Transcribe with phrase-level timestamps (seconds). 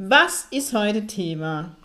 [0.00, 1.76] Was ist heute Thema?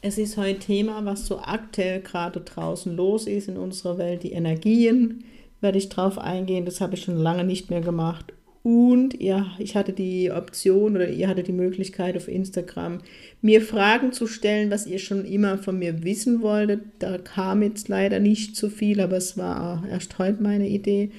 [0.00, 4.30] Es ist heute Thema, was so aktuell gerade draußen los ist in unserer Welt, die
[4.30, 5.24] Energien,
[5.60, 8.32] werde ich drauf eingehen, das habe ich schon lange nicht mehr gemacht.
[8.62, 13.00] Und ja, ich hatte die Option oder ihr hattet die Möglichkeit auf Instagram,
[13.42, 16.82] mir Fragen zu stellen, was ihr schon immer von mir wissen wolltet.
[17.00, 21.10] Da kam jetzt leider nicht so viel, aber es war erst heute meine Idee.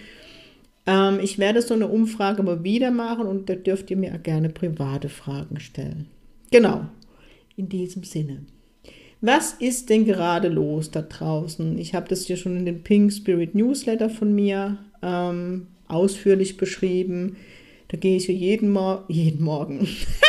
[0.88, 4.50] Ähm, ich werde so eine Umfrage mal wieder machen und da dürft ihr mir gerne
[4.50, 6.08] private Fragen stellen.
[6.52, 6.86] Genau,
[7.56, 8.46] in diesem Sinne.
[9.22, 11.80] Was ist denn gerade los da draußen?
[11.80, 17.38] Ich habe das ja schon in den Pink Spirit Newsletter von mir ähm, ausführlich beschrieben.
[17.88, 19.88] Da gehe ich jeden, Mo jeden Morgen,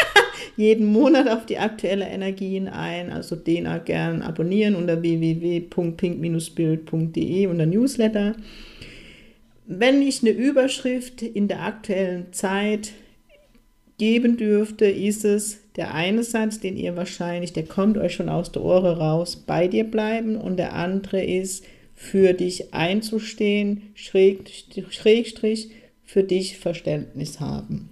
[0.56, 3.12] jeden Monat auf die aktuelle Energien ein.
[3.12, 8.36] Also den auch gern abonnieren unter www.pink-spirit.de unter Newsletter.
[9.66, 12.92] Wenn ich eine Überschrift in der aktuellen Zeit
[13.98, 18.52] geben dürfte, ist es der eine Satz, den ihr wahrscheinlich, der kommt euch schon aus
[18.52, 21.64] der Ohren raus, bei dir bleiben und der andere ist,
[21.96, 25.70] für dich einzustehen, Schrägstrich
[26.04, 27.88] für dich Verständnis haben.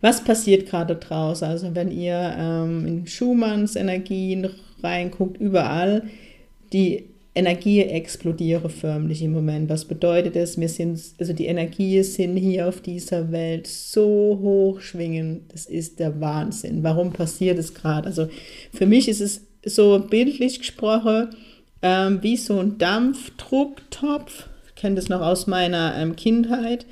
[0.00, 1.46] Was passiert gerade draußen?
[1.46, 4.48] Also wenn ihr ähm, in Schumanns Energien
[4.82, 6.04] reinguckt, überall,
[6.72, 7.04] die
[7.34, 9.68] Energie explodiere förmlich im Moment.
[9.68, 10.58] Was bedeutet das?
[10.58, 15.44] Wir sind, also die Energien sind hier auf dieser Welt so hoch schwingen.
[15.48, 16.82] Das ist der Wahnsinn.
[16.82, 18.06] Warum passiert es gerade?
[18.06, 18.28] Also
[18.72, 21.28] für mich ist es so bildlich gesprochen,
[21.82, 24.48] ähm, wie so ein Dampfdrucktopf.
[24.66, 26.84] Ich kenne das noch aus meiner ähm, Kindheit.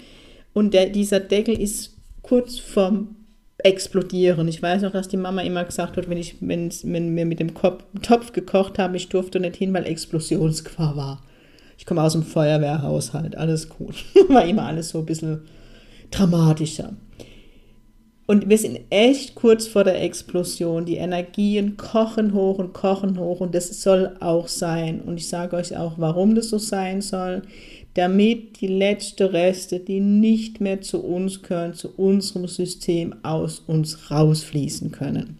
[0.55, 3.17] Und der, dieser Deckel ist kurz vorm
[3.59, 4.47] Explodieren.
[4.49, 6.71] Ich weiß noch, dass die Mama immer gesagt hat, wenn ich wenn,
[7.17, 11.23] wir mit dem Kopf, Topf gekocht haben, ich durfte nicht hin, weil Explosionsgefahr war.
[11.77, 14.05] Ich komme aus dem Feuerwehrhaushalt, alles gut.
[14.29, 15.43] war immer alles so ein bisschen
[16.11, 16.93] dramatischer.
[18.31, 20.85] Und wir sind echt kurz vor der Explosion.
[20.85, 25.01] Die Energien kochen hoch und kochen hoch und das soll auch sein.
[25.01, 27.41] Und ich sage euch auch, warum das so sein soll.
[27.99, 34.13] Damit die letzten Reste, die nicht mehr zu uns gehören, zu unserem System aus uns
[34.13, 35.39] rausfließen können.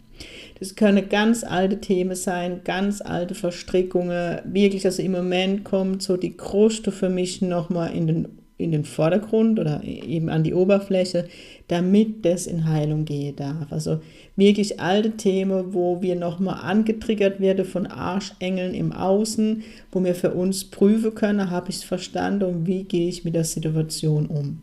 [0.59, 4.39] Das können ganz alte Themen sein, ganz alte Verstrickungen.
[4.43, 8.27] Wirklich, also im Moment kommt so die Kruste für mich nochmal in den
[8.59, 11.27] in den Vordergrund oder eben an die Oberfläche,
[11.69, 13.71] damit das in Heilung gehen darf.
[13.71, 14.01] Also
[14.35, 20.33] wirklich alte Themen, wo wir nochmal angetriggert werden von Arschengeln im Außen, wo wir für
[20.33, 24.61] uns prüfen können, habe ich es verstanden und wie gehe ich mit der Situation um.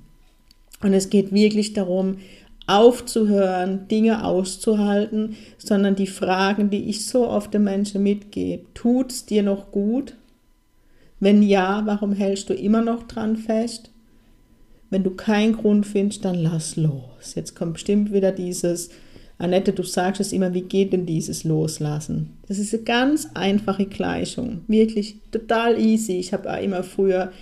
[0.83, 2.19] Und es geht wirklich darum,
[2.67, 9.25] aufzuhören, Dinge auszuhalten, sondern die Fragen, die ich so oft den Menschen mitgebe, tut es
[9.25, 10.17] dir noch gut?
[11.21, 13.91] Wenn ja, warum hältst du immer noch dran fest?
[14.91, 17.35] Wenn du keinen Grund findest, dann lass los.
[17.35, 18.91] Jetzt kommt bestimmt wieder dieses,
[19.39, 22.31] Annette, du sagst es immer, wie geht denn dieses Loslassen?
[22.49, 26.19] Das ist eine ganz einfache Gleichung, wirklich total easy.
[26.19, 27.33] Ich habe immer früher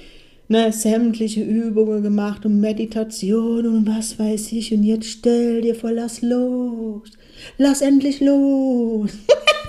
[0.48, 4.72] ne, sämtliche Übungen gemacht und Meditation und was weiß ich.
[4.72, 7.10] Und jetzt stell dir vor, lass los.
[7.58, 9.10] Lass endlich los.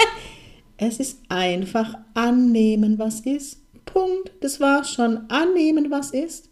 [0.77, 3.59] es ist einfach annehmen, was ist.
[3.85, 4.31] Punkt.
[4.41, 5.29] Das war's schon.
[5.29, 6.49] Annehmen, was ist.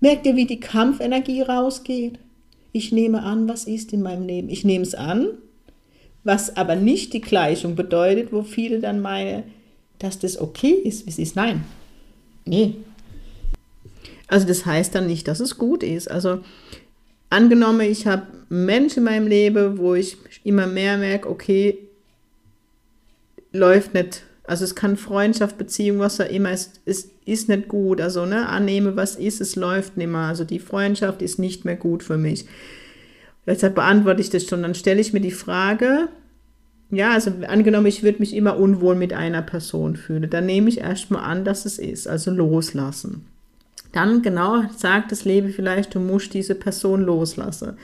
[0.00, 2.18] Merkt ihr, wie die Kampfenergie rausgeht?
[2.72, 4.48] Ich nehme an, was ist in meinem Leben.
[4.48, 5.28] Ich nehme es an,
[6.24, 9.44] was aber nicht die Gleichung bedeutet, wo viele dann meinen,
[9.98, 11.36] dass das okay ist, wie es ist.
[11.36, 11.64] Nein.
[12.44, 12.76] Nee.
[14.28, 16.10] Also das heißt dann nicht, dass es gut ist.
[16.10, 16.40] Also
[17.28, 21.78] angenommen, ich habe Menschen in meinem Leben, wo ich immer mehr merke, okay,
[23.52, 28.00] läuft nicht also es kann Freundschaft, Beziehung, was auch immer, es, es ist nicht gut.
[28.00, 30.22] Also ne, annehme, was ist, es läuft nicht mehr.
[30.22, 32.46] Also die Freundschaft ist nicht mehr gut für mich.
[33.46, 34.62] Deshalb beantworte ich das schon.
[34.62, 36.08] Dann stelle ich mir die Frage,
[36.90, 40.78] ja, also angenommen, ich würde mich immer unwohl mit einer Person fühlen, dann nehme ich
[40.78, 43.26] erstmal an, dass es ist, also loslassen.
[43.92, 47.76] Dann genau sagt das Leben vielleicht, du musst diese Person loslassen.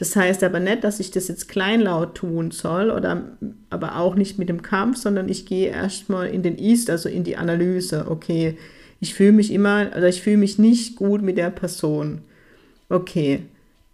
[0.00, 3.36] Das heißt aber nicht, dass ich das jetzt kleinlaut tun soll oder
[3.68, 7.22] aber auch nicht mit dem Kampf, sondern ich gehe erstmal in den East, also in
[7.22, 8.06] die Analyse.
[8.08, 8.56] Okay,
[8.98, 12.22] ich fühle mich immer, also ich fühle mich nicht gut mit der Person.
[12.88, 13.42] Okay,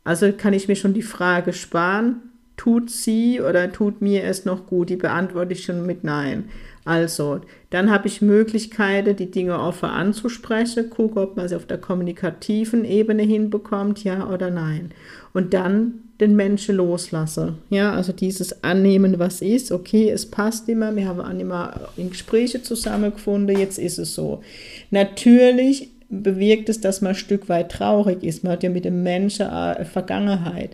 [0.05, 2.23] Also kann ich mir schon die Frage sparen,
[2.56, 4.91] tut sie oder tut mir es noch gut?
[4.91, 6.44] Die beantworte ich schon mit Nein.
[6.87, 7.41] Also,
[7.71, 12.85] dann habe ich Möglichkeiten, die Dinge offen anzusprechen, gucke, ob man sie auf der kommunikativen
[12.85, 14.93] Ebene hinbekommt, ja oder nein.
[15.35, 17.55] Und dann den Menschen loslasse.
[17.71, 22.62] Ja, also dieses Annehmen, was ist, okay, es passt immer, wir haben immer in Gespräche
[22.62, 24.43] zusammengefunden, jetzt ist es so.
[24.91, 28.44] Natürlich bewirkt es, dass man ein Stück weit traurig ist.
[28.44, 30.71] Man hat ja mit dem Menschen eine Vergangenheit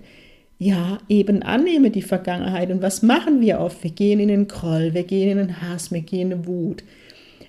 [0.62, 2.70] ja, eben annehme die Vergangenheit.
[2.70, 3.82] Und was machen wir oft?
[3.82, 6.85] Wir gehen in den Groll, wir gehen in den Hass, wir gehen in die Wut.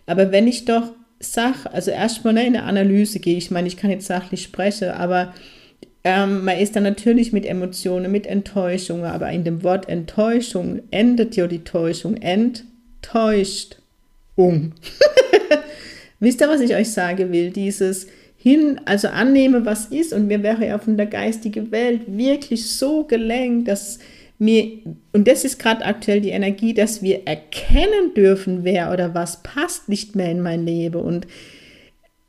[0.07, 3.77] Aber wenn ich doch sage, also erstmal ne, in eine Analyse gehe, ich meine, ich
[3.77, 5.33] kann jetzt sachlich sprechen, aber
[6.03, 11.35] ähm, man ist dann natürlich mit Emotionen, mit Enttäuschungen, aber in dem Wort Enttäuschung endet
[11.35, 13.77] ja die Täuschung, enttäuscht.
[14.35, 14.73] Um.
[16.19, 17.51] Wisst ihr, was ich euch sagen will?
[17.51, 18.07] Dieses,
[18.43, 20.11] hin, also annehme, was ist.
[20.11, 23.99] Und mir wäre ja von der geistigen Welt wirklich so gelenkt, dass
[24.37, 24.79] mir,
[25.13, 29.87] und das ist gerade aktuell die Energie, dass wir erkennen dürfen, wer oder was passt
[29.87, 30.99] nicht mehr in mein Leben.
[31.01, 31.25] Und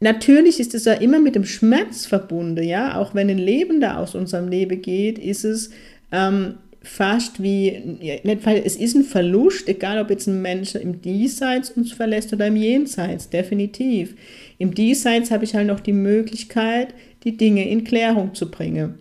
[0.00, 3.96] Natürlich ist es ja immer mit dem Schmerz verbunden, ja, auch wenn ein Leben da
[3.96, 5.70] aus unserem Leben geht, ist es
[6.12, 11.00] ähm, fast wie, nicht, weil es ist ein Verlust, egal ob jetzt ein Mensch im
[11.00, 14.14] Diesseits uns verlässt oder im Jenseits, definitiv.
[14.58, 18.94] Im Diesseits habe ich halt noch die Möglichkeit, die Dinge in Klärung zu bringen.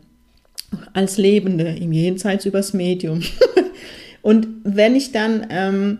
[0.94, 3.21] Als Lebende, im Jenseits übers Medium.
[4.21, 5.97] Und wenn ich dann ähm,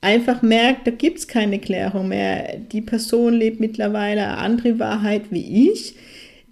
[0.00, 5.24] einfach merke, da gibt es keine Klärung mehr, die Person lebt mittlerweile eine andere Wahrheit
[5.30, 5.94] wie ich,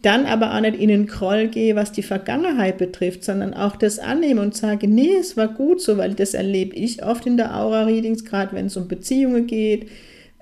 [0.03, 3.99] dann aber auch nicht in den Kroll gehe, was die Vergangenheit betrifft, sondern auch das
[3.99, 7.55] annehme und sage, nee, es war gut so, weil das erlebe ich oft in der
[7.55, 9.89] Aura-Readings, gerade wenn es um Beziehungen geht,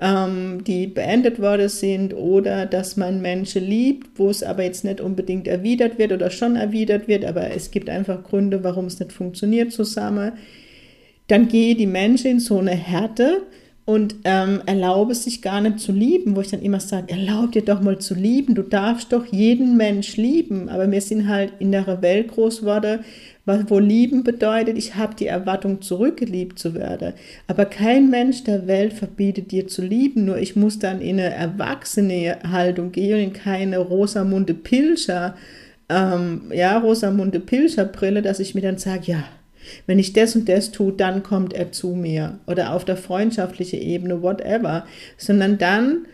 [0.00, 5.00] ähm, die beendet worden sind oder dass man Menschen liebt, wo es aber jetzt nicht
[5.00, 9.12] unbedingt erwidert wird oder schon erwidert wird, aber es gibt einfach Gründe, warum es nicht
[9.12, 10.32] funktioniert zusammen,
[11.26, 13.42] dann gehe die Menschen in so eine Härte
[13.88, 17.64] und ähm, erlaube sich gar nicht zu lieben, wo ich dann immer sage, erlaub dir
[17.64, 21.72] doch mal zu lieben, du darfst doch jeden Mensch lieben, aber wir sind halt in
[21.72, 23.00] der Welt groß geworden,
[23.46, 27.14] wo lieben bedeutet, ich habe die Erwartung, zurückgeliebt zu werden.
[27.46, 31.30] Aber kein Mensch der Welt verbietet dir zu lieben, nur ich muss dann in eine
[31.30, 35.34] erwachsene Haltung gehen in keine Rosamunde Pilcher,
[35.88, 39.24] ähm, ja, Rosamunde Pilcher Brille, dass ich mir dann sage, ja,
[39.86, 42.38] wenn ich das und das tue, dann kommt er zu mir.
[42.46, 44.86] Oder auf der freundschaftlichen Ebene, whatever.
[45.16, 46.06] Sondern dann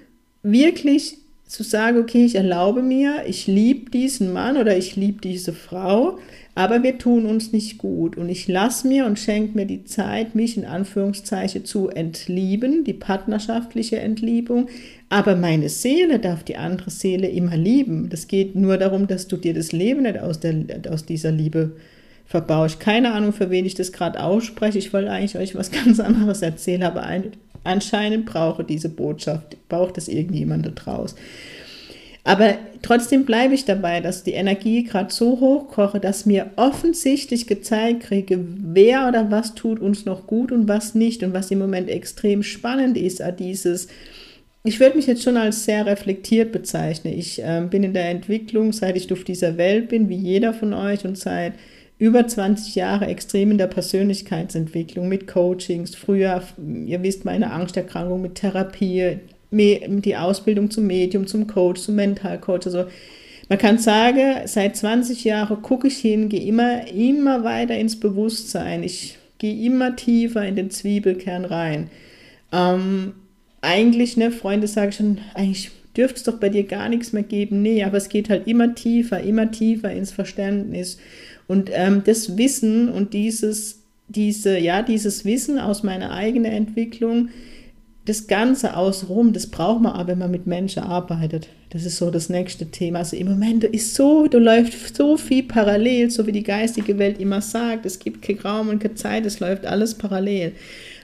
[0.42, 5.52] wirklich zu sagen, okay, ich erlaube mir, ich liebe diesen Mann oder ich liebe diese
[5.52, 6.18] Frau,
[6.54, 8.16] aber wir tun uns nicht gut.
[8.16, 12.92] Und ich lasse mir und schenke mir die Zeit, mich in Anführungszeichen zu entlieben, die
[12.92, 14.68] partnerschaftliche Entliebung.
[15.08, 18.08] Aber meine Seele darf die andere Seele immer lieben.
[18.08, 20.54] Das geht nur darum, dass du dir das Leben nicht aus, der,
[20.90, 21.76] aus dieser Liebe
[22.24, 22.80] verbaust.
[22.80, 24.78] Keine Ahnung, für wen ich das gerade ausspreche.
[24.78, 27.32] Ich wollte eigentlich euch was ganz anderes erzählen, aber ein,
[27.64, 31.18] anscheinend brauche diese Botschaft, braucht es irgendjemand da draußen.
[32.26, 38.04] Aber trotzdem bleibe ich dabei, dass die Energie gerade so hochkoche, dass mir offensichtlich gezeigt
[38.04, 41.22] kriege, wer oder was tut uns noch gut und was nicht.
[41.22, 43.88] Und was im Moment extrem spannend ist, dieses,
[44.62, 47.12] ich würde mich jetzt schon als sehr reflektiert bezeichnen.
[47.12, 50.72] Ich äh, bin in der Entwicklung, seit ich auf dieser Welt bin, wie jeder von
[50.72, 51.52] euch und seit
[51.98, 55.94] über 20 Jahre extrem in der Persönlichkeitsentwicklung mit Coachings.
[55.94, 56.42] Früher,
[56.86, 59.18] ihr wisst, meine Angsterkrankung mit Therapie,
[59.50, 62.66] die Ausbildung zum Medium, zum Coach, zum Mentalcoach.
[62.66, 62.86] Also
[63.48, 68.82] man kann sagen, seit 20 Jahren gucke ich hin, gehe immer, immer weiter ins Bewusstsein.
[68.82, 71.90] Ich gehe immer tiefer in den Zwiebelkern rein.
[72.52, 73.14] Ähm,
[73.60, 77.62] eigentlich, ne, Freunde sagen schon, eigentlich dürfte es doch bei dir gar nichts mehr geben.
[77.62, 80.98] Nee, aber es geht halt immer tiefer, immer tiefer ins Verständnis.
[81.46, 87.28] Und ähm, das Wissen und dieses, diese, ja, dieses Wissen aus meiner eigenen Entwicklung,
[88.06, 91.48] das Ganze außenrum, das braucht man aber, wenn man mit Menschen arbeitet.
[91.70, 93.00] Das ist so das nächste Thema.
[93.00, 97.18] Also im Moment ist so, da läuft so viel parallel, so wie die geistige Welt
[97.18, 97.86] immer sagt.
[97.86, 100.52] Es gibt kein Raum und keine Zeit, es läuft alles parallel.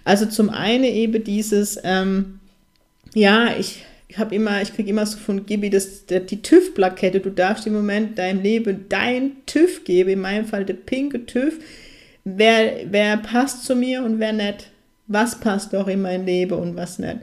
[0.05, 2.39] Also zum einen eben dieses, ähm,
[3.15, 3.83] ja, ich
[4.19, 7.21] habe immer, ich kriege immer so von Gibi das, die TÜV-Plakette.
[7.21, 11.59] Du darfst im Moment deinem Leben dein TÜV geben, in meinem Fall der pinke TÜV.
[12.25, 14.71] Wer, wer passt zu mir und wer nicht?
[15.11, 17.19] was passt auch in mein Leben und was nicht.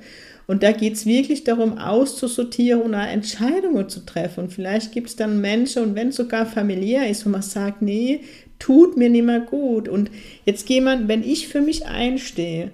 [0.45, 4.45] Und da geht es wirklich darum, auszusortieren und Entscheidungen zu treffen.
[4.45, 7.81] Und vielleicht gibt es dann Menschen, und wenn es sogar familiär ist, wo man sagt,
[7.81, 8.21] nee,
[8.59, 9.89] tut mir nicht mehr gut.
[9.89, 10.11] Und
[10.45, 12.71] jetzt man, wenn ich für mich einstehe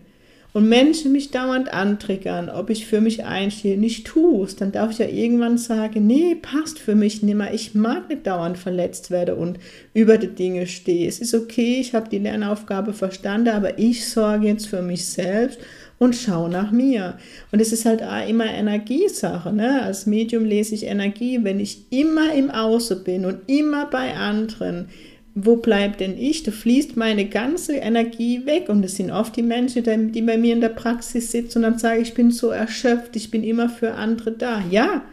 [0.53, 4.99] und Menschen mich dauernd antriggern, ob ich für mich einstehe, nicht es, dann darf ich
[4.99, 7.53] ja irgendwann sagen, nee, passt für mich nicht mehr.
[7.53, 9.57] Ich mag nicht dauernd verletzt werden und
[9.95, 11.07] über die Dinge stehe.
[11.09, 15.59] Es ist okay, ich habe die Lernaufgabe verstanden, aber ich sorge jetzt für mich selbst
[15.97, 17.17] und schau nach mir.
[17.51, 19.51] Und es ist halt immer Energiesache.
[19.51, 19.81] Ne?
[19.81, 21.39] Als Medium lese ich Energie.
[21.43, 24.89] Wenn ich immer im Außen bin und immer bei anderen,
[25.35, 26.43] wo bleibt denn ich?
[26.43, 30.53] Da fließt meine ganze Energie weg und es sind oft die Menschen, die bei mir
[30.53, 33.69] in der Praxis sitzen und dann sage ich, ich bin so erschöpft, ich bin immer
[33.69, 34.63] für andere da.
[34.69, 35.03] Ja,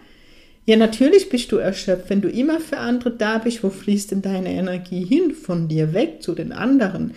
[0.66, 2.10] ja, natürlich bist du erschöpft.
[2.10, 5.32] Wenn du immer für andere da bist, wo fließt denn deine Energie hin?
[5.32, 7.14] Von dir weg zu den anderen.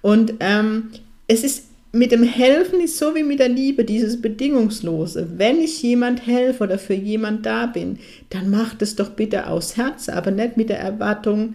[0.00, 0.90] Und ähm,
[1.26, 5.28] es ist mit dem Helfen ist so wie mit der Liebe, dieses Bedingungslose.
[5.36, 7.98] Wenn ich jemand helfe oder für jemand da bin,
[8.30, 11.54] dann macht es doch bitte aus Herz, aber nicht mit der Erwartung,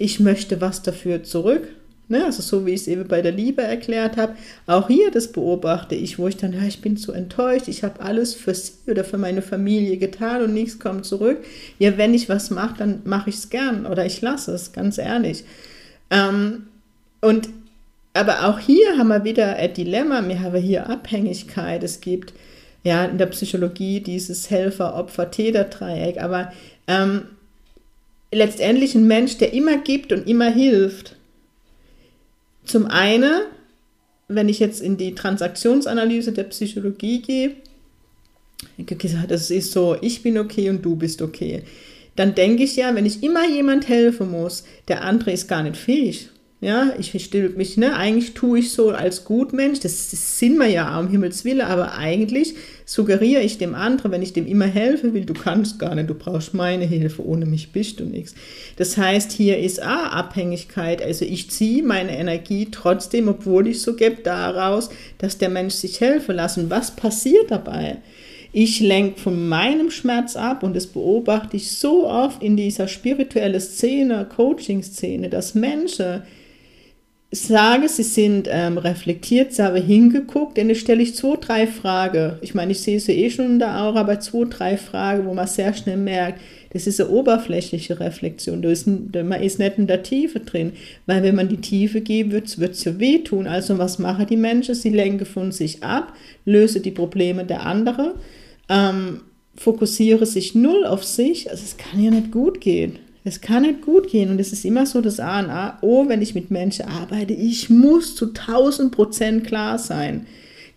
[0.00, 1.68] ich möchte was dafür zurück.
[2.08, 2.24] Ne?
[2.24, 4.34] Also so wie ich es eben bei der Liebe erklärt habe.
[4.66, 8.00] Auch hier, das beobachte ich, wo ich dann, ja, ich bin zu enttäuscht, ich habe
[8.00, 11.44] alles für sie oder für meine Familie getan und nichts kommt zurück.
[11.78, 14.96] Ja, wenn ich was mache, dann mache ich es gern oder ich lasse es, ganz
[14.96, 15.44] ehrlich.
[16.08, 16.66] Ähm,
[17.20, 17.50] und
[18.14, 20.26] aber auch hier haben wir wieder ein Dilemma.
[20.26, 21.84] Wir haben hier Abhängigkeit.
[21.84, 22.32] Es gibt
[22.82, 26.20] ja in der Psychologie dieses Helfer-Opfer-Täter-Dreieck.
[26.20, 26.52] Aber
[26.88, 27.26] ähm,
[28.32, 31.16] letztendlich ein Mensch, der immer gibt und immer hilft.
[32.64, 33.42] Zum einen,
[34.28, 37.56] wenn ich jetzt in die Transaktionsanalyse der Psychologie gehe,
[38.76, 41.62] gesagt, das ist so, ich bin okay und du bist okay.
[42.16, 45.76] Dann denke ich ja, wenn ich immer jemand helfen muss, der andere ist gar nicht
[45.76, 46.28] fähig.
[46.60, 47.96] Ja, ich still mich, ne?
[47.96, 51.94] Eigentlich tue ich so als Gutmensch, das, das sind wir ja um Himmels Willen, aber
[51.94, 52.54] eigentlich
[52.90, 56.14] suggeriere ich dem anderen, wenn ich dem immer helfen will, du kannst gar nicht, du
[56.14, 58.34] brauchst meine Hilfe, ohne mich bist du nichts.
[58.78, 63.94] Das heißt, hier ist A, Abhängigkeit, also ich ziehe meine Energie trotzdem, obwohl ich so
[63.94, 66.58] gebe, daraus, dass der Mensch sich helfen lässt.
[66.58, 67.98] Und was passiert dabei?
[68.50, 73.60] Ich lenke von meinem Schmerz ab und das beobachte ich so oft in dieser spirituellen
[73.60, 76.22] Szene, Coaching-Szene, dass Menschen,
[77.32, 82.32] sage, sie sind ähm, reflektiert, sie haben hingeguckt, dann stelle ich zwei, drei Fragen.
[82.40, 85.34] Ich meine, ich sehe sie eh schon in der Aura, aber zwei, drei Fragen, wo
[85.34, 86.40] man sehr schnell merkt,
[86.72, 88.62] das ist eine oberflächliche Reflexion.
[88.62, 90.72] Da ist, man ist nicht in der Tiefe drin,
[91.06, 93.46] weil wenn man die Tiefe gibt, wird es ja wehtun.
[93.46, 94.74] Also was machen die Menschen?
[94.74, 96.12] Sie lenken von sich ab,
[96.44, 98.12] lösen die Probleme der anderen,
[98.68, 99.22] ähm,
[99.56, 101.50] fokussiere sich null auf sich.
[101.50, 102.98] Also es kann ja nicht gut gehen.
[103.22, 106.08] Es kann nicht gut gehen und es ist immer so das A und A, oh,
[106.08, 110.26] wenn ich mit Menschen arbeite, ich muss zu 1000 Prozent klar sein.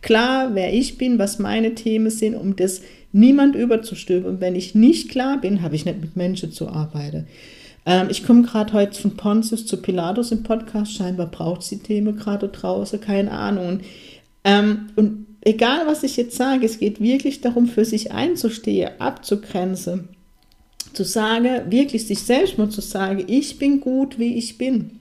[0.02, 2.82] Klar, wer ich bin, was meine Themen sind, um das
[3.14, 4.30] niemand überzustülpen.
[4.30, 7.28] Und wenn ich nicht klar bin, habe ich nicht mit Menschen zu arbeiten.
[7.86, 10.94] Ähm, ich komme gerade heute von Pontius zu Pilatus im Podcast.
[10.94, 13.80] Scheinbar braucht sie Themen gerade draußen, keine Ahnung.
[14.44, 20.10] Ähm, und egal, was ich jetzt sage, es geht wirklich darum, für sich einzustehen, abzugrenzen
[20.94, 25.00] zu sagen, wirklich sich selbst mal zu sagen, ich bin gut, wie ich bin.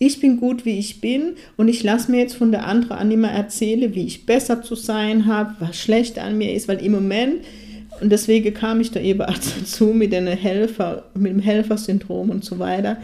[0.00, 3.10] Ich bin gut, wie ich bin und ich lasse mir jetzt von der anderen an
[3.10, 6.92] immer erzählen, wie ich besser zu sein habe, was schlecht an mir ist, weil im
[6.92, 7.44] Moment,
[8.00, 12.44] und deswegen kam ich da eben auch dazu mit, den Helfer, mit dem Helfersyndrom und
[12.44, 12.98] so weiter,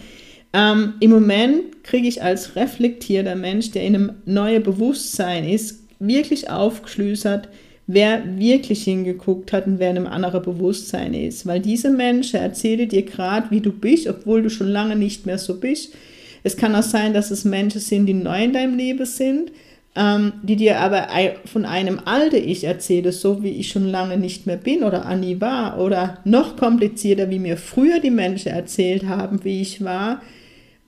[0.52, 6.48] ähm, im Moment kriege ich als reflektierter Mensch, der in einem neuen Bewusstsein ist, wirklich
[6.48, 7.48] aufgeschlüsselt,
[7.86, 11.46] wer wirklich hingeguckt hat und wer in einem anderen Bewusstsein ist.
[11.46, 15.38] Weil diese Menschen erzählen dir gerade, wie du bist, obwohl du schon lange nicht mehr
[15.38, 15.94] so bist.
[16.42, 19.52] Es kann auch sein, dass es Menschen sind, die neu in deinem Leben sind,
[19.96, 21.08] ähm, die dir aber
[21.44, 25.40] von einem alten Ich erzählen, so wie ich schon lange nicht mehr bin oder Annie
[25.40, 25.78] war.
[25.78, 30.20] Oder noch komplizierter, wie mir früher die Menschen erzählt haben, wie ich war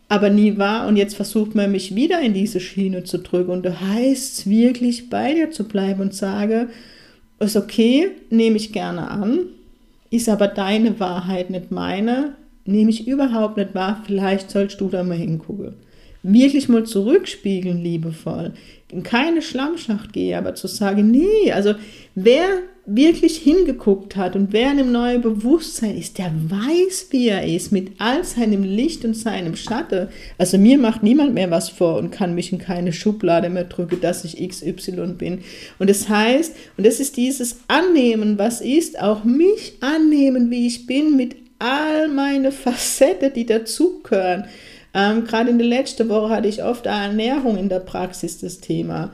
[0.08, 3.66] aber nie war und jetzt versucht man mich wieder in diese Schiene zu drücken und
[3.66, 6.68] da heißt wirklich bei dir zu bleiben und sage,
[7.40, 9.40] ist okay, nehme ich gerne an,
[10.10, 12.34] ist aber deine Wahrheit nicht meine,
[12.64, 15.75] nehme ich überhaupt nicht wahr, vielleicht sollst du da mal hingucken.
[16.22, 18.52] Wirklich mal zurückspiegeln, liebevoll.
[18.90, 21.75] In keine Schlammschacht gehe, aber zu sagen, nee, also
[22.14, 22.46] wer
[22.86, 27.72] wirklich hingeguckt hat und wer in einem neuen Bewusstsein ist, der weiß, wie er ist,
[27.72, 30.08] mit all seinem Licht und seinem Schatten.
[30.38, 34.00] Also mir macht niemand mehr was vor und kann mich in keine Schublade mehr drücken,
[34.00, 35.40] dass ich XY bin.
[35.80, 40.86] Und das heißt, und das ist dieses Annehmen, was ist, auch mich annehmen, wie ich
[40.86, 44.44] bin, mit all meine Facetten, die dazugehören.
[44.94, 49.12] Ähm, Gerade in der letzten Woche hatte ich oft Ernährung in der Praxis das Thema.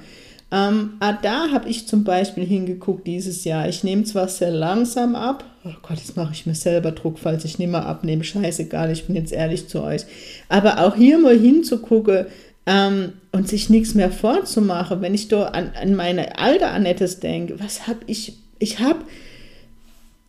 [0.53, 3.69] Ähm, ah, da habe ich zum Beispiel hingeguckt dieses Jahr.
[3.69, 7.45] Ich nehme zwar sehr langsam ab, oh Gott, jetzt mache ich mir selber Druck, falls
[7.45, 8.23] ich nicht mehr abnehme.
[8.23, 10.03] Scheißegal, ich bin jetzt ehrlich zu euch.
[10.49, 12.27] Aber auch hier mal hinzugucken,
[12.65, 17.59] Ähm, und sich nichts mehr vorzumachen, wenn ich da an, an meine alte Annettes denke,
[17.59, 19.01] was habe ich, ich habe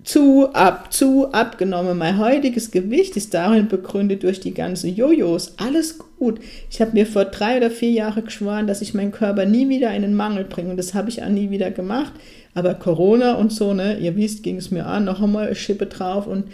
[0.03, 1.98] zu ab, zu abgenommen.
[1.98, 5.53] Mein heutiges Gewicht ist darin begründet durch die ganzen Jojos.
[5.57, 6.39] Alles gut.
[6.69, 9.93] Ich habe mir vor drei oder vier Jahren geschworen, dass ich meinen Körper nie wieder
[9.93, 10.72] in den Mangel bringe.
[10.72, 12.13] Und das habe ich auch nie wieder gemacht.
[12.53, 16.27] Aber Corona und so, ne, ihr wisst, ging es mir an, noch einmal Schippe drauf.
[16.27, 16.45] Und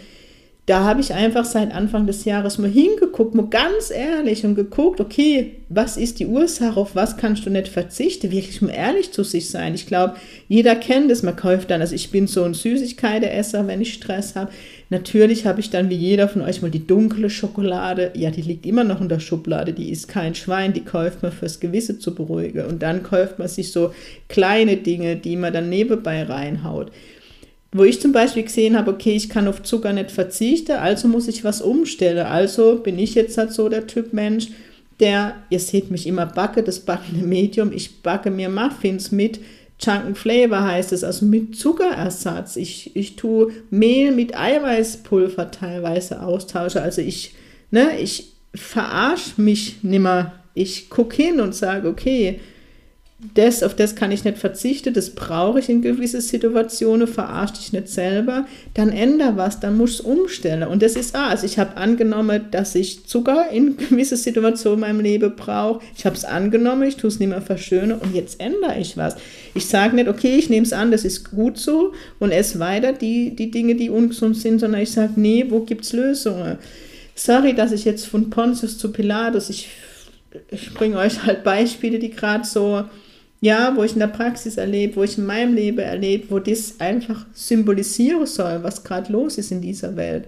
[0.70, 5.00] da habe ich einfach seit Anfang des Jahres mal hingeguckt, mal ganz ehrlich und geguckt,
[5.00, 9.24] okay, was ist die Ursache, auf was kannst du nicht verzichten, wirklich mal ehrlich zu
[9.24, 9.74] sich sein.
[9.74, 10.14] Ich glaube,
[10.46, 14.36] jeder kennt es, man kauft dann, also ich bin so ein Süßigkeiteesser, wenn ich Stress
[14.36, 14.52] habe.
[14.90, 18.64] Natürlich habe ich dann wie jeder von euch mal die dunkle Schokolade, ja, die liegt
[18.64, 22.14] immer noch in der Schublade, die ist kein Schwein, die kauft man fürs Gewisse zu
[22.14, 22.66] beruhigen.
[22.66, 23.92] Und dann kauft man sich so
[24.28, 26.92] kleine Dinge, die man dann nebenbei reinhaut
[27.72, 31.28] wo ich zum Beispiel gesehen habe, okay, ich kann auf Zucker nicht verzichten, also muss
[31.28, 32.26] ich was umstellen.
[32.26, 34.48] Also bin ich jetzt halt so der Typ Mensch,
[34.98, 39.40] der, ihr seht mich immer backe, das backende Medium, ich backe mir Muffins mit
[39.80, 42.56] Chunken Flavor heißt es, also mit Zuckerersatz.
[42.56, 46.82] Ich, ich tue Mehl mit Eiweißpulver teilweise austausche.
[46.82, 47.34] Also ich,
[47.70, 50.34] ne, ich verarsche mich nimmer.
[50.52, 52.40] Ich gucke hin und sage, okay,
[53.34, 57.72] das, auf das kann ich nicht verzichten, das brauche ich in gewissen Situationen, verarscht dich
[57.72, 60.66] nicht selber, dann ändere was, dann muss ich umstellen.
[60.66, 64.80] Und das ist, ah, also ich habe angenommen, dass ich Zucker in gewissen Situationen in
[64.80, 65.84] meinem Leben brauche.
[65.96, 69.16] Ich habe es angenommen, ich tue es nicht mehr verschönen und jetzt ändere ich was.
[69.54, 72.94] Ich sage nicht, okay, ich nehme es an, das ist gut so und esse weiter
[72.94, 76.56] die, die Dinge, die ungesund sind, sondern ich sage, nee, wo gibt es Lösungen?
[77.14, 79.68] Sorry, dass ich jetzt von Pontius zu Pilatus, ich,
[80.50, 82.84] ich bringe euch halt Beispiele, die gerade so
[83.40, 86.74] ja, wo ich in der Praxis erlebe, wo ich in meinem Leben erlebe, wo das
[86.78, 90.26] einfach symbolisieren soll, was gerade los ist in dieser Welt.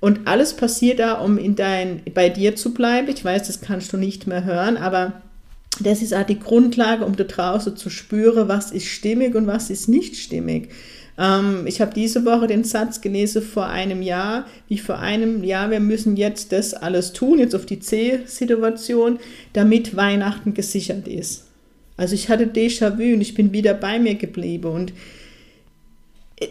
[0.00, 3.08] Und alles passiert da, um in dein, bei dir zu bleiben.
[3.08, 5.20] Ich weiß, das kannst du nicht mehr hören, aber
[5.78, 9.70] das ist auch die Grundlage, um da draußen zu spüren, was ist stimmig und was
[9.70, 10.70] ist nicht stimmig.
[11.18, 15.70] Ähm, ich habe diese Woche den Satz gelesen vor einem Jahr, wie vor einem Jahr,
[15.70, 19.18] wir müssen jetzt das alles tun, jetzt auf die C-Situation,
[19.52, 21.49] damit Weihnachten gesichert ist.
[22.00, 24.68] Also ich hatte Déjà-vu und ich bin wieder bei mir geblieben.
[24.68, 24.94] Und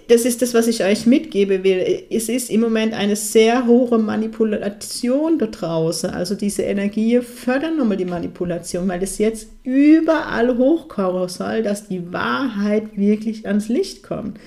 [0.07, 2.03] das ist das, was ich euch mitgeben will.
[2.11, 6.11] Es ist im Moment eine sehr hohe Manipulation da draußen.
[6.11, 12.13] Also diese Energie fördern nochmal die Manipulation, weil es jetzt überall hochkommen soll, dass die
[12.13, 14.39] Wahrheit wirklich ans Licht kommt.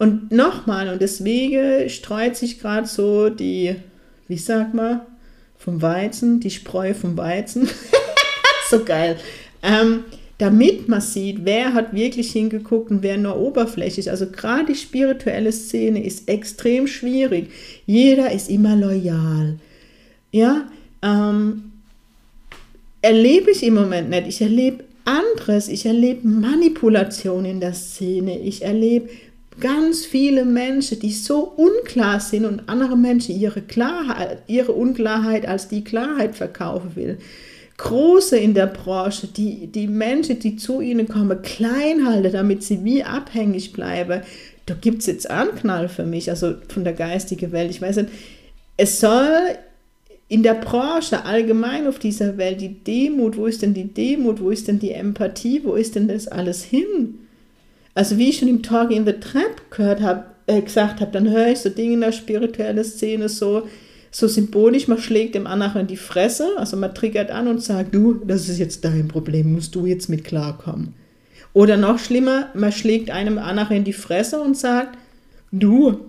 [0.00, 3.76] Und nochmal, und deswegen streut sich gerade so die,
[4.26, 5.02] wie sagt man,
[5.56, 7.68] vom Weizen, die Spreu vom Weizen.
[8.68, 9.16] so geil.
[9.62, 10.02] Ähm,
[10.42, 14.10] damit man sieht, wer hat wirklich hingeguckt und wer nur oberflächlich.
[14.10, 17.48] Also gerade die spirituelle Szene ist extrem schwierig.
[17.86, 19.60] Jeder ist immer loyal.
[20.32, 20.66] Ja,
[21.00, 21.70] ähm,
[23.02, 24.26] erlebe ich im Moment nicht.
[24.26, 25.68] Ich erlebe anderes.
[25.68, 28.40] Ich erlebe Manipulation in der Szene.
[28.40, 29.10] Ich erlebe
[29.60, 35.68] ganz viele Menschen, die so unklar sind und andere Menschen ihre Klarheit, ihre Unklarheit als
[35.68, 37.18] die Klarheit verkaufen will.
[37.82, 42.84] Große in der Branche, die, die Menschen, die zu ihnen kommen, klein halten, damit sie
[42.84, 44.22] wie abhängig bleiben.
[44.66, 47.72] Da gibt es jetzt Anknall für mich, also von der geistigen Welt.
[47.72, 48.10] Ich weiß nicht,
[48.76, 49.56] es soll
[50.28, 54.50] in der Branche allgemein auf dieser Welt die Demut, wo ist denn die Demut, wo
[54.50, 57.18] ist denn die Empathie, wo ist denn das alles hin?
[57.94, 61.28] Also wie ich schon im Talk in the Trap gehört habe, äh, gesagt habe, dann
[61.28, 63.64] höre ich so Dinge in der spirituellen Szene so,
[64.14, 67.94] so symbolisch, man schlägt dem anderen in die Fresse, also man triggert an und sagt,
[67.94, 70.94] du, das ist jetzt dein Problem, musst du jetzt mit klarkommen.
[71.54, 74.98] Oder noch schlimmer, man schlägt einem anderen in die Fresse und sagt,
[75.50, 76.00] du,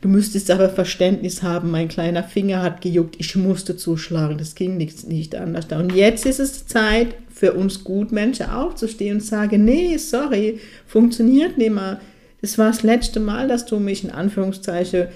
[0.00, 4.76] du müsstest aber Verständnis haben, mein kleiner Finger hat gejuckt, ich musste zuschlagen, das ging
[4.76, 5.66] nicht, nicht anders.
[5.72, 11.74] Und jetzt ist es Zeit für uns Gutmenschen aufzustehen und sagen, nee, sorry, funktioniert nicht
[11.74, 12.00] mehr.
[12.42, 15.08] Das war das letzte Mal, dass du mich in Anführungszeichen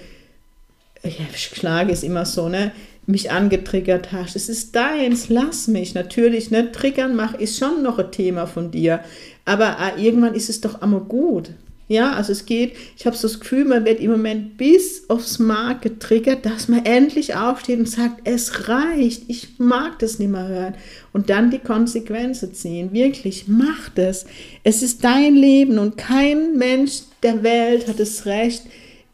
[1.07, 2.71] ja, Schlage ist immer so, ne?
[3.07, 4.35] mich angetriggert hast.
[4.35, 5.93] Es ist deins, lass mich.
[5.93, 6.71] Natürlich, ne?
[6.71, 9.01] Triggern mach ist schon noch ein Thema von dir.
[9.45, 11.51] Aber äh, irgendwann ist es doch einmal gut.
[11.87, 15.37] Ja, also es geht, ich habe so das Gefühl, man wird im Moment bis aufs
[15.37, 20.47] Mark getriggert, dass man endlich aufsteht und sagt, es reicht, ich mag das nicht mehr
[20.47, 20.73] hören.
[21.13, 22.91] Und dann die Konsequenzen ziehen.
[22.91, 24.25] Wirklich, mach das.
[24.63, 28.63] Es ist dein Leben und kein Mensch der Welt hat das Recht,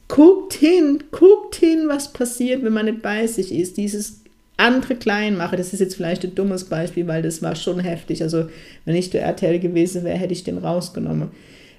[0.10, 3.78] guckt hin, guckt hin, was passiert, wenn man nicht bei sich ist.
[3.78, 4.24] Dieses
[4.58, 8.22] andere klein mache, das ist jetzt vielleicht ein dummes Beispiel, weil das war schon heftig.
[8.22, 8.50] Also
[8.84, 11.30] wenn ich der RTL gewesen wäre, hätte ich den rausgenommen.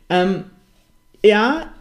[0.08, 0.44] Ähm,
[1.22, 1.72] ja,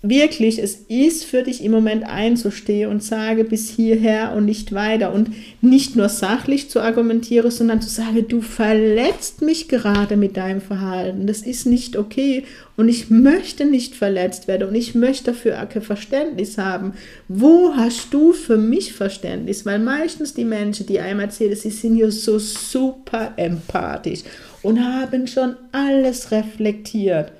[0.00, 5.12] wirklich, es ist für dich im Moment einzustehen und sage bis hierher und nicht weiter
[5.12, 5.30] und
[5.60, 11.26] nicht nur sachlich zu argumentieren, sondern zu sagen, du verletzt mich gerade mit deinem Verhalten.
[11.26, 12.44] Das ist nicht okay
[12.76, 16.92] und ich möchte nicht verletzt werden und ich möchte dafür kein Verständnis haben.
[17.26, 19.66] Wo hast du für mich Verständnis?
[19.66, 24.20] Weil meistens die Menschen, die einem erzählen, sie sind ja so super empathisch
[24.62, 27.32] und haben schon alles reflektiert.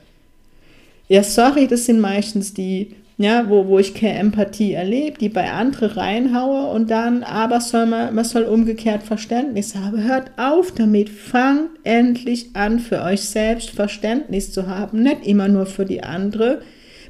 [1.08, 5.50] Ja, sorry, das sind meistens die, ja, wo, wo ich keine Empathie erlebe, die bei
[5.50, 10.04] anderen reinhaue und dann, aber soll man, man soll umgekehrt Verständnis haben.
[10.04, 15.66] Hört auf damit, fangt endlich an, für euch selbst Verständnis zu haben, nicht immer nur
[15.66, 16.60] für die andere.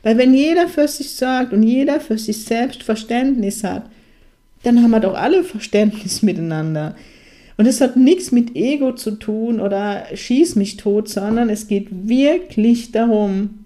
[0.04, 3.90] Weil wenn jeder für sich sorgt und jeder für sich selbst Verständnis hat,
[4.62, 6.94] dann haben wir doch alle Verständnis miteinander.
[7.56, 11.88] Und es hat nichts mit Ego zu tun oder schieß mich tot, sondern es geht
[11.90, 13.64] wirklich darum,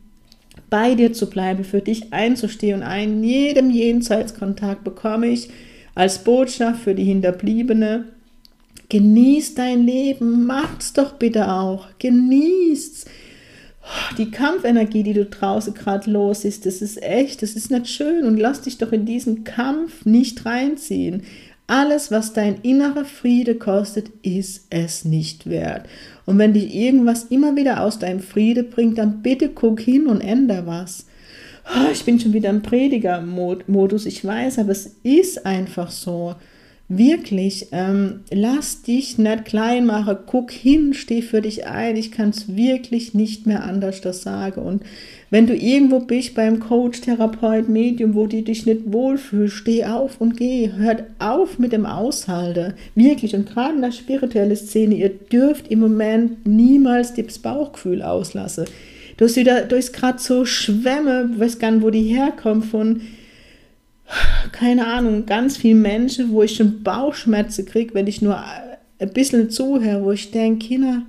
[0.72, 5.50] bei dir zu bleiben, für dich einzustehen und einen jedem Jenseitskontakt bekomme ich
[5.94, 8.06] als Botschaft für die Hinterbliebene.
[8.88, 13.04] Genieß dein Leben, macht's doch bitte auch, genießt's.
[14.16, 18.24] Die Kampfenergie, die du draußen gerade los ist, das ist echt, das ist nicht schön
[18.24, 21.24] und lass dich doch in diesen Kampf nicht reinziehen.
[21.66, 25.86] Alles, was dein innerer Friede kostet, ist es nicht wert.
[26.26, 30.20] Und wenn dich irgendwas immer wieder aus deinem Friede bringt, dann bitte guck hin und
[30.20, 31.06] änder was.
[31.66, 36.34] Oh, ich bin schon wieder im Prediger-Modus, ich weiß, aber es ist einfach so.
[36.88, 41.96] Wirklich, ähm, lass dich nicht klein machen, guck hin, steh für dich ein.
[41.96, 44.60] Ich kann es wirklich nicht mehr anders das sagen.
[44.60, 44.82] Und
[45.32, 50.20] wenn du irgendwo bist beim Coach, Therapeut, Medium, wo du dich nicht wohlfühlst, steh auf
[50.20, 50.70] und geh.
[50.76, 52.74] Hört auf mit dem Aushalten.
[52.94, 53.34] Wirklich.
[53.34, 58.66] Und gerade in der spirituellen Szene, ihr dürft im Moment niemals das Bauchgefühl auslassen.
[59.16, 63.00] Du hast wieder, du gerade so Schwämme, weiß gar nicht, wo die herkommen von,
[64.52, 68.38] keine Ahnung, ganz vielen Menschen, wo ich schon Bauchschmerzen kriege, wenn ich nur
[68.98, 71.04] ein bisschen zuhöre, wo ich denke, Kinder,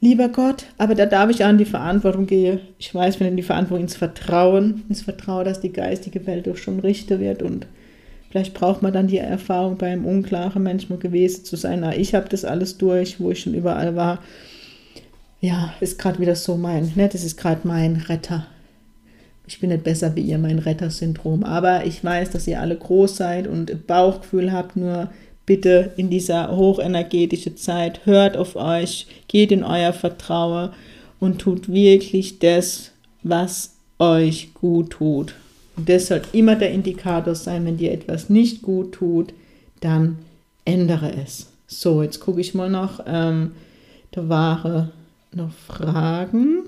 [0.00, 2.60] lieber Gott, aber da darf ich auch in die Verantwortung gehen.
[2.78, 6.56] Ich weiß, wenn in die Verantwortung ins Vertrauen, ins Vertrauen, dass die geistige Welt doch
[6.56, 7.66] schon richter wird und
[8.30, 11.80] vielleicht braucht man dann die Erfahrung beim unklaren manchmal gewesen zu sein.
[11.80, 14.22] Na, ich habe das alles durch, wo ich schon überall war.
[15.40, 18.46] Ja, ist gerade wieder so mein, ne, das ist gerade mein Retter.
[19.48, 21.44] Ich bin nicht besser wie ihr, mein Rettersyndrom.
[21.44, 25.08] Aber ich weiß, dass ihr alle groß seid und Bauchgefühl habt, nur
[25.46, 30.70] bitte in dieser hochenergetischen Zeit, hört auf euch, geht in euer Vertrauen
[31.20, 35.34] und tut wirklich das, was euch gut tut.
[35.76, 39.32] Und das soll immer der Indikator sein, wenn dir etwas nicht gut tut,
[39.80, 40.18] dann
[40.64, 41.48] ändere es.
[41.66, 43.00] So, jetzt gucke ich mal noch.
[43.06, 43.52] Ähm,
[44.12, 44.90] da waren
[45.32, 46.64] noch Fragen.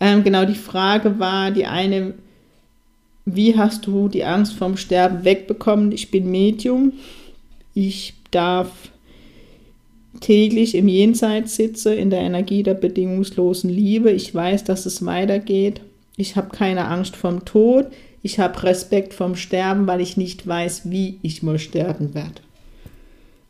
[0.00, 2.14] Ähm, genau, die Frage war die eine,
[3.24, 5.92] wie hast du die Angst vorm Sterben wegbekommen?
[5.92, 6.92] Ich bin Medium.
[7.80, 8.90] Ich darf
[10.18, 14.10] täglich im Jenseits sitze, in der Energie der bedingungslosen Liebe.
[14.10, 15.80] Ich weiß, dass es weitergeht.
[16.16, 17.86] Ich habe keine Angst vom Tod.
[18.20, 22.42] Ich habe Respekt vom Sterben, weil ich nicht weiß, wie ich mal sterben werde.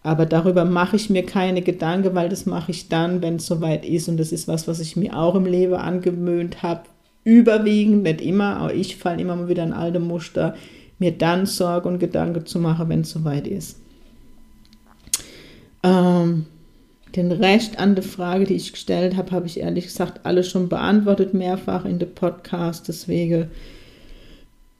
[0.03, 3.87] Aber darüber mache ich mir keine Gedanken, weil das mache ich dann, wenn es soweit
[3.87, 4.11] ist.
[4.11, 6.83] Und das ist was, was ich mir auch im Leben angewöhnt habe.
[7.25, 10.55] Überwiegend, nicht immer, aber ich falle immer mal wieder in alte Muster,
[10.99, 13.79] mir dann Sorge und Gedanken zu machen, wenn es soweit ist.
[15.83, 16.47] Ähm,
[17.17, 20.69] den Rest an der Frage, die ich gestellt habe, habe ich ehrlich gesagt alle schon
[20.69, 22.88] beantwortet, mehrfach in dem Podcast.
[22.88, 23.51] Deswegen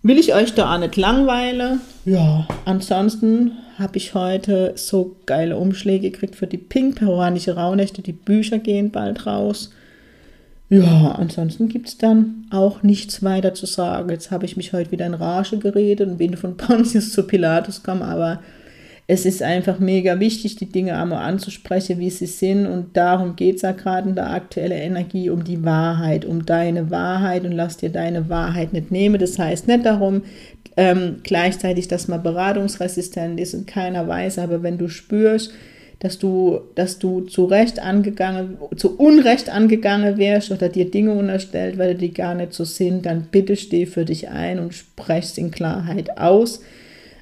[0.03, 1.81] will ich euch da auch nicht langweilen.
[2.05, 8.03] Ja, ansonsten habe ich heute so geile Umschläge gekriegt für die pink-peruanische Rauhnächte.
[8.03, 9.71] Die Bücher gehen bald raus.
[10.71, 14.11] Ja, ansonsten gibt es dann auch nichts weiter zu sagen.
[14.11, 17.83] Jetzt habe ich mich heute wieder in Rage geredet und bin von Pontius zu Pilatus
[17.83, 18.41] gekommen, aber
[19.11, 22.67] es ist einfach mega wichtig, die Dinge einmal anzusprechen, wie sie sind.
[22.67, 26.91] Und darum geht es ja gerade in der aktuellen Energie, um die Wahrheit, um deine
[26.91, 29.19] Wahrheit und lass dir deine Wahrheit nicht nehmen.
[29.19, 30.25] Das heißt nicht darum,
[30.77, 35.55] ähm, gleichzeitig, dass man beratungsresistent ist und keiner weiß, aber wenn du spürst,
[36.01, 41.79] dass du, dass du zu Recht angegangen, zu Unrecht angegangen wärst oder dir Dinge unterstellt,
[41.79, 45.51] weil die gar nicht so sind, dann bitte steh für dich ein und sprech's in
[45.51, 46.61] Klarheit aus.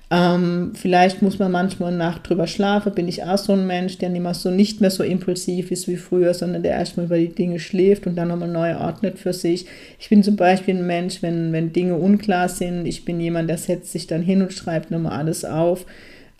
[0.09, 2.95] Ähm, vielleicht muss man manchmal eine Nacht drüber schlafen.
[2.95, 5.88] Bin ich auch so ein Mensch, der nicht mehr so, nicht mehr so impulsiv ist
[5.88, 9.33] wie früher, sondern der erstmal über die Dinge schläft und dann nochmal neu ordnet für
[9.33, 9.66] sich.
[9.99, 13.59] Ich bin zum Beispiel ein Mensch, wenn, wenn Dinge unklar sind, ich bin jemand, der
[13.59, 15.87] setzt sich dann hin und schreibt nochmal alles auf.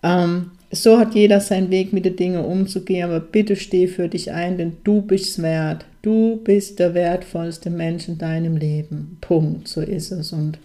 [0.01, 4.31] Ähm, so hat jeder seinen Weg, mit den Dingen umzugehen, aber bitte steh für dich
[4.31, 5.85] ein, denn du bist wert.
[6.01, 9.17] Du bist der wertvollste Mensch in deinem Leben.
[9.19, 9.67] Punkt.
[9.67, 10.31] So ist es.
[10.31, 10.57] Und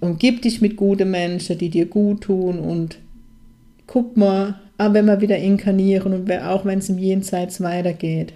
[0.00, 2.98] Umgib dich mit guten Menschen, die dir gut tun und
[3.86, 8.32] guck mal, aber wenn wir wieder inkarnieren und auch wenn es im Jenseits weitergeht.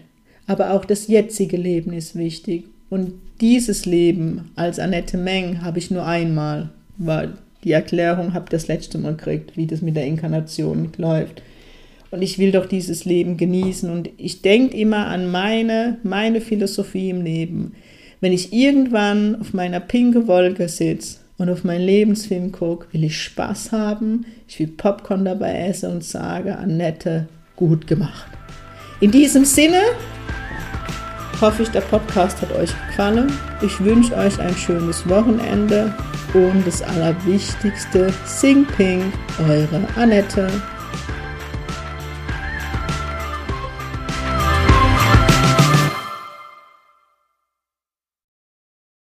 [0.49, 2.65] Aber auch das jetzige Leben ist wichtig.
[2.91, 8.51] Und dieses Leben als Annette Meng habe ich nur einmal, weil die Erklärung habe ich
[8.51, 11.43] das letzte Mal gekriegt, wie das mit der Inkarnation läuft.
[12.11, 13.89] Und ich will doch dieses Leben genießen.
[13.89, 17.75] Und ich denke immer an meine, meine Philosophie im Leben.
[18.21, 23.21] Wenn ich irgendwann auf meiner pinke Wolke sitze und auf meinen Lebensfilm gucke, will ich
[23.21, 27.27] Spaß haben, ich will Popcorn dabei essen und sage, Annette,
[27.57, 28.29] gut gemacht.
[29.01, 29.81] In diesem Sinne
[31.41, 33.33] hoffe ich, der Podcast hat euch gefallen.
[33.61, 35.93] Ich wünsche euch ein schönes Wochenende
[36.33, 39.13] und das Allerwichtigste, Sing Ping,
[39.49, 40.49] eure Annette.